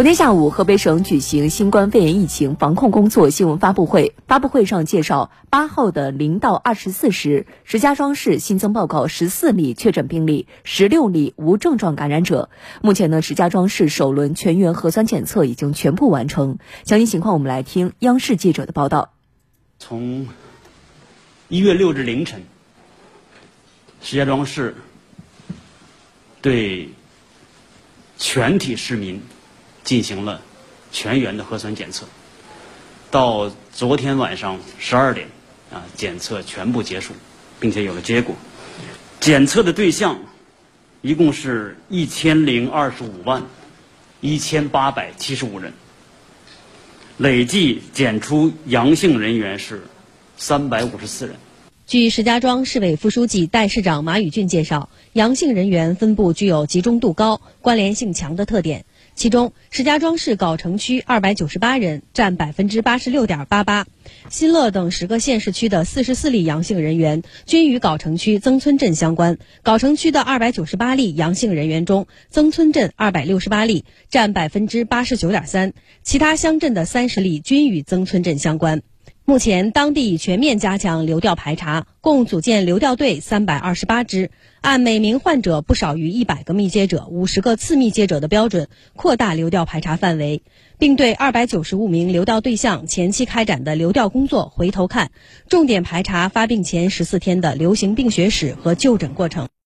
[0.00, 4.14] 昨天下午，河北省举行新冠肺炎疫情防控工作新闻发布会。
[4.26, 12.48] 发布会上介绍，八号的零到二十四时，石家庄市新增报告十四例确诊病例，十六例无症状感染者。
[12.80, 16.56] 目前呢，石家庄市首轮全员核酸检测已经全部完成。
[16.86, 19.12] 详细情况，我们来听央视记者的报道。
[19.78, 20.28] 从
[21.50, 22.44] 一月六日凌晨，
[24.00, 24.76] 石家庄市
[26.40, 26.88] 对
[28.16, 29.20] 全体市民。
[29.84, 30.40] 进行了
[30.92, 32.06] 全员的核酸检测，
[33.10, 35.28] 到昨天晚上十二点，
[35.72, 37.12] 啊，检测全部结束，
[37.58, 38.34] 并且有了结果。
[39.20, 40.18] 检测的对象
[41.02, 43.42] 一共是一千零二十五万
[44.20, 45.72] 一千八百七十五人，
[47.16, 49.82] 累计检出阳性人员是
[50.36, 51.36] 三百五十四人。
[51.86, 58.84] 据石家庄市委副书记、代市长马宇俊介绍，阳性人员分布具有集中度高、关联性强的特点。
[59.14, 63.84] 其中，石家庄市藁城区二百九十八人，占百分之八十六点八八；
[64.30, 69.36] 新乐等十个县市区的四十四例阳性人员均与藁城区曾村镇相关。
[69.62, 78.80] 藁城区的二百九十八例阳性人员中，曾村镇二百六十八例，占百分之八十九点三；其他乡镇的三十例均与曾村镇相关。
[79.30, 90.42] 目前，当地已全面加强流调排查，共组建流调队三百二十八支，按每名患者不少于一百个密接者、五十个次密接者的标准，扩大流调排查范围，
[90.80, 95.12] 并对二百九十五名流调对象前期开展的流调工作回头看，
[95.48, 99.50] 重点排查发病前十四天的流行病学史和就诊过程。